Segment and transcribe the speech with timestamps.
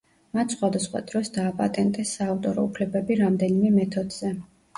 [0.35, 4.35] მათ სხვადასხვა დროს დააპატენტეს საავტორო უფლებები რამდენიმე მეთოდზე.